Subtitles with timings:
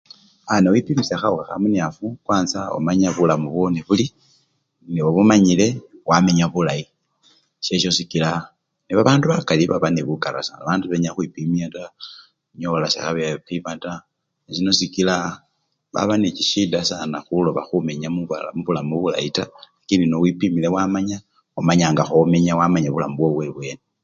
[0.47, 4.05] Aaa newipimisha khawukha khamunyafu kwansa omanya bulamu bwowo nebuli
[4.83, 5.67] nenobumanyile
[6.09, 6.85] wamenya bulayi
[7.59, 8.29] eshesho sikila
[8.85, 11.91] nebabandu bakali baba nebukara sana, bandu sebenya khukhwipimya taa,
[12.53, 14.03] onyola sekhebepimya taa
[14.45, 15.15] nesino sikila
[15.95, 21.17] baba nechishida sana khuloba khumenya muba mubulamu bulayi taa, lakini newipimile wamanya,
[21.59, 23.83] omanya nga khomenya wamaya bulamu bwowo bwebweni.